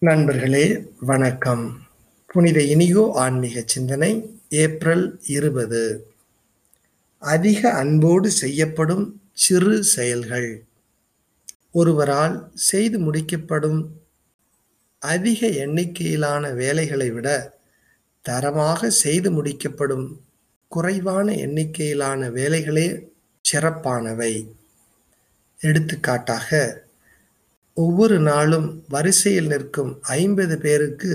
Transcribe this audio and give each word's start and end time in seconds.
நண்பர்களே 0.00 0.86
வணக்கம். 1.00 1.86
புனித 2.26 2.62
இனிகோ 2.62 3.12
ஆன்மீக 3.14 3.62
சிந்தனை 3.66 4.38
ஏப்ரல் 4.48 5.20
இருபது. 5.26 6.10
அதிக 7.18 7.72
அன்போடு 7.72 8.30
செய்யப்படும் 8.30 9.20
சிறு 9.32 9.84
செயல்கள். 9.84 10.66
ஒருவரால் 11.70 12.50
செய்து 12.54 12.98
முடிக்கப்படும் 12.98 13.86
அதிக 14.98 15.46
எண்ணிக்கையிலான 15.46 16.54
வேலைகளை 16.54 17.10
விட 17.10 17.28
தரமாக 18.22 18.90
செய்து 18.90 19.30
முடிக்கப்படும் 19.30 20.16
குறைவான 20.68 21.32
எண்ணிக்கையிலான 21.32 22.30
வேலைகளே 22.30 23.08
சிறப்பானவை. 23.44 24.48
எடுத்துக்காட்டாக 25.60 26.50
ஒவ்வொரு 27.78 28.16
நாளும் 28.20 28.68
வரிசையில் 28.88 29.46
நிற்கும் 29.46 29.90
ஐம்பது 30.02 30.58
பேருக்கு 30.58 31.12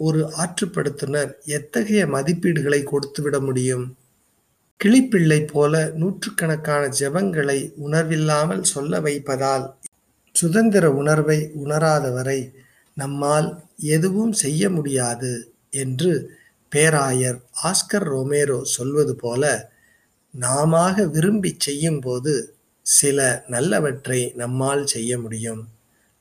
ஒரு 0.00 0.20
ஆற்றுப்படுத்துனர் 0.38 1.30
எத்தகைய 1.48 2.00
மதிப்பீடுகளை 2.06 2.80
கொடுத்துவிட 2.84 3.36
முடியும்? 3.40 3.84
கிளிப்பிள்ளை 4.80 5.40
போல 5.46 5.74
நூற்றுக்கணக்கான 5.94 6.82
ஜெபங்களை 6.98 7.58
உணர்வில்லாமல் 7.76 8.64
சொல்ல 8.64 9.00
வைப்பதால் 9.00 9.64
சுதந்திர 10.34 10.86
உணர்வை 10.92 11.38
உணராதவரை 11.64 12.40
நம்மால் 12.96 13.48
எதுவும் 13.76 14.32
செய்ய 14.32 14.70
முடியாது 14.70 15.32
என்று 15.70 16.12
பேராயர் 16.72 17.38
ஆஸ்கர் 17.62 18.06
ரோமேரோ 18.12 18.58
சொல்வது 18.76 19.14
போல 19.16 19.44
நாமாக 20.34 21.06
விரும்பி 21.06 21.52
செய்யும்போது 21.58 22.34
சில 22.86 23.18
நல்லவற்றை 23.50 24.20
நம்மால் 24.34 24.84
செய்ய 24.86 25.18
முடியும். 25.18 25.62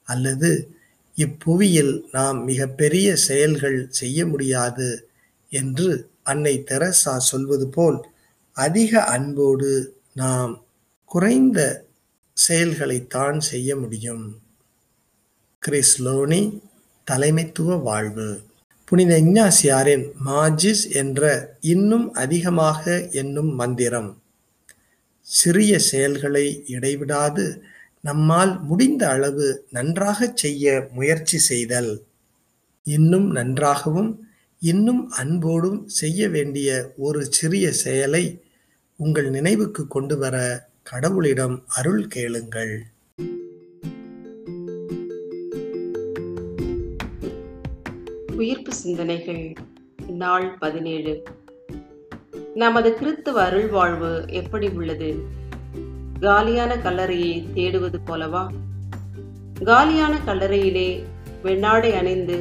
அல்லது 0.08 0.52
இப்புவியில் 1.16 1.94
நாம் 2.12 2.40
மிகப்பெரிய 2.44 3.08
செயல்கள் 3.28 3.80
செய்ய 3.92 4.20
முடியாது 4.28 4.90
என்று 5.52 5.90
அன்னை 6.24 6.64
தெரசா 6.70 7.16
சொல்வது 7.18 7.68
போல் 7.68 8.00
அதிக 8.56 9.04
அன்போடு 9.06 9.72
நாம் 10.14 10.54
குறைந்த 11.12 11.60
செயல்களைத்தான் 12.38 13.38
செய்ய 13.52 13.70
முடியும். 13.76 14.26
கிறிஸ் 15.64 15.96
லோனி 16.02 16.42
தலைமைத்துவ 17.08 17.78
வாழ்வு. 17.82 18.30
புனித 18.88 19.12
இஞ்ஞாசியாரின் 19.20 20.06
மாஜிஸ் 20.26 20.84
என்ற 20.92 21.24
இன்னும் 21.74 22.08
அதிகமாக 22.14 22.84
என்னும் 23.12 23.52
மந்திரம் 23.56 24.12
சிறிய 25.28 25.80
செயல்களை 25.80 26.46
இடைவிடாது 26.68 27.46
நம்மால் 28.06 28.64
முடிந்த 28.64 29.10
அளவு 29.10 29.66
நன்றாகச் 29.70 30.38
செய்ய 30.38 30.88
முயற்சி 30.92 31.38
செய்தல். 31.38 32.04
இன்னும் 32.84 33.32
நன்றாகவும் 33.32 34.28
இன்னும் 34.60 35.10
அன்போடும் 35.10 35.88
செய்ய 35.88 36.30
வேண்டிய 36.30 36.94
ஒரு 36.98 37.26
சிறிய 37.26 37.72
செயலை 37.72 38.44
உங்கள் 38.98 39.30
நினைவுக்கு 39.30 39.88
கொண்டு 39.88 40.18
வர 40.18 40.68
கடவுளிடம் 40.92 41.64
அருள் 41.68 42.08
கேளுங்கள். 42.08 42.86
உயிர்ப்பு 48.36 48.74
சிந்தனைகள் 48.74 49.54
நாள் 50.08 50.58
பதினேழு. 50.58 51.24
நமது 52.54 52.90
கிறித்துவ 52.90 53.40
அருள் 53.48 53.68
வாழ்வு 53.68 54.26
எப்படி 54.28 54.68
உள்ளது? 54.68 55.44
காலியான 56.20 56.78
கல்லறையை 56.78 57.48
தேடுவது 57.54 58.00
போலவா? 58.08 58.44
காலியான 59.64 60.14
கல்லறையிலே 60.26 61.04
வெண்ணாடை 61.44 61.92
அணிந்து 61.94 62.38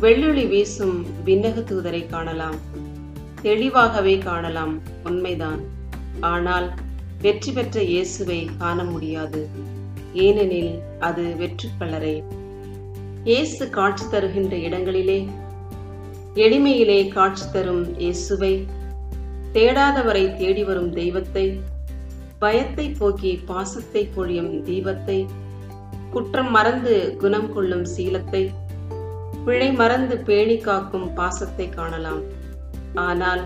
வெள்ளொளி 0.00 0.44
வீசும் 0.46 1.06
விண்ணக 1.24 1.58
தூதரை 1.70 2.08
காணலாம். 2.08 2.56
தெளிவாகவே 3.42 4.18
காணலாம் 4.18 4.80
உண்மைதான். 5.04 5.60
ஆனால் 6.20 6.72
வெற்றி 7.20 7.52
பெற்ற 7.52 7.82
இயேசுவை 7.82 8.48
காண 8.58 8.84
முடியாது. 8.84 9.48
ஏனெனில் 10.12 10.78
அது 11.00 11.36
வெற்றி 11.36 11.68
கல்லறை. 11.78 12.22
இயேசு 13.24 13.70
காட்சி 13.70 14.04
தருகின்ற 14.10 14.56
இடங்களிலே 14.56 15.28
எளிமையிலே 16.34 17.08
காட்சி 17.08 17.44
தரும் 17.52 17.84
இயேசுவை 17.98 18.66
தேடாதவரை 19.52 20.36
தேடி 20.36 20.64
வரும் 20.64 20.92
தெய்வத்தை 20.92 21.60
பயத்தை 22.44 22.86
போக்கி 22.98 23.32
பாசத்தை 23.50 24.02
பொழியும் 24.14 24.52
தீபத்தை 24.66 25.18
குற்றம் 26.14 26.50
மறந்து 26.56 26.94
குணம் 27.22 27.48
கொள்ளும் 27.54 27.86
சீலத்தை 27.94 28.42
பிழை 29.46 29.68
மறந்து 29.80 30.14
பேணி 30.28 30.56
காக்கும் 30.66 31.08
பாசத்தை 31.14 31.66
காணலாம். 31.68 32.22
ஆனால் 33.04 33.42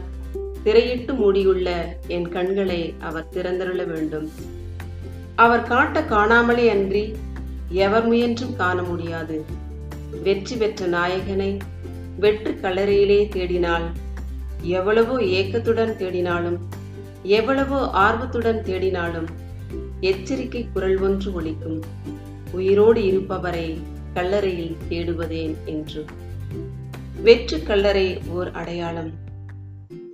திரையிட்டு 0.64 1.12
மூடியுள்ள 1.20 1.68
என் 2.16 2.28
கண்களை 2.34 2.80
அவர் 3.08 3.30
திறந்தருள 3.34 3.82
வேண்டும். 3.92 4.26
அவர் 5.44 5.64
காட்ட 5.70 6.02
காணாமலே 6.12 6.66
அன்றி 6.74 7.04
எவர் 7.84 8.06
முயன்றும் 8.10 8.54
காண 8.60 8.78
முடியாது. 8.90 9.38
வெற்றி 10.26 10.56
பெற்ற 10.56 10.86
நாயகனை 10.96 11.50
வெற்று 12.22 12.52
கலரையிலே 12.62 13.20
தேடினால் 13.34 13.86
எவ்வளவோ 14.76 15.16
ஏக்கத்துடன் 15.38 15.94
தேடினாலும் 16.00 16.58
எவ்வளவோ 17.22 17.90
ஆர்வத்துடன் 17.90 18.62
தேடினாலும் 18.64 19.26
எச்சரிக்கை 20.00 20.68
குரல் 20.72 20.98
ஒன்று 20.98 21.40
ஒழிக்கும் 21.40 21.80
உயிரோடு 22.50 23.00
இருப்பவரை 23.00 23.78
கல்லறையில் 24.14 24.76
தேடுவதேன் 24.88 25.54
என்று. 25.64 26.04
வெற்று 27.22 27.62
கல்லறை 27.62 28.20
ஓர் 28.28 28.50
அடையாளம். 28.50 29.10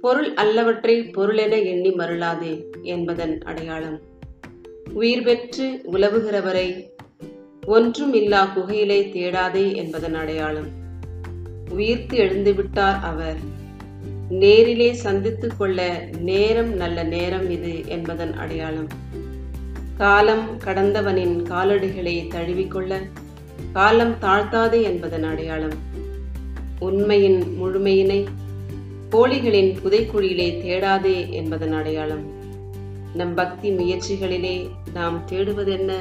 பொருள் 0.00 0.34
அல்லவற்றை 0.34 1.00
பொருளென 1.00 1.64
எண்ணி 1.64 1.90
மருளாதே 1.90 2.64
என்பதன் 2.82 3.42
அடையாளம். 3.42 4.00
உயிர் 4.92 5.22
பெற்று 5.22 5.80
உலவுகிறவரை 5.92 6.84
ஒன்றும் 7.66 8.14
இல்லா 8.14 8.56
குகையிலே 8.56 9.02
தேடாதே 9.02 9.74
என்பதன் 9.74 10.14
அடையாளம். 10.14 10.68
உயிர்த்து 11.70 12.18
எழுந்துவிட்டார் 12.18 13.00
அவர். 13.00 13.62
நேரிலே 14.28 14.92
சந்தித்து 14.92 15.56
கொள்ள 15.56 16.08
நேரம் 16.18 16.74
நல்ல 16.74 17.02
நேரம் 17.02 17.50
இது 17.50 17.88
என்பதன் 17.88 18.32
அடையாளம். 18.32 18.88
காலம் 19.96 20.58
கடந்தவனின் 20.64 21.42
காலடிகளை 21.42 22.28
தழுவிக்கொள்ள 22.28 23.00
காலம் 23.72 24.16
தாழ்த்தாதே 24.22 24.82
என்பதன் 24.82 25.22
அடையாளம். 25.22 25.72
உண்மையின் 26.78 27.56
முழுமையினை 27.62 28.26
கோழிகளின் 29.10 29.76
புதைக்குழியிலே 29.84 30.62
தேடாதே 30.62 31.30
என்பதன் 31.30 31.72
அடையாளம். 31.72 32.32
நம் 33.14 33.34
பக்தி 33.34 33.70
முயற்சிகளிலே 33.70 34.68
நாம் 34.94 35.22
தேடுவதென்ன? 35.30 35.92